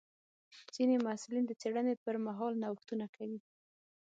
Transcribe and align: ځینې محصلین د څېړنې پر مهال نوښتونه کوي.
ځینې 0.75 0.95
محصلین 1.05 1.43
د 1.47 1.51
څېړنې 1.61 1.95
پر 2.03 2.15
مهال 2.25 2.53
نوښتونه 2.63 3.05
کوي. 3.15 3.39